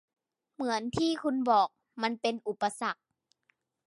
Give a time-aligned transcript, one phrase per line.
[0.53, 1.67] เหมือนที่คุณบอก
[2.01, 3.01] มันเป็นอุปสรรค